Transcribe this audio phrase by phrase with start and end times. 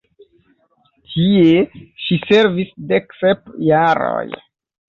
[1.11, 1.59] Tie
[2.05, 4.29] ŝi servis dek sep jaroj.